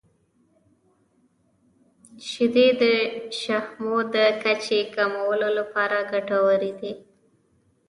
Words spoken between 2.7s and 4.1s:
د شحمو